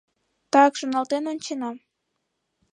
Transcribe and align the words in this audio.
Так 0.53 0.71
шоналтен 0.79 1.23
ончена. 1.31 1.71